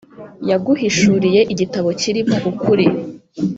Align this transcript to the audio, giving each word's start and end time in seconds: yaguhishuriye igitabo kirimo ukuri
yaguhishuriye 0.49 1.41
igitabo 1.53 1.89
kirimo 2.01 2.35
ukuri 2.51 2.85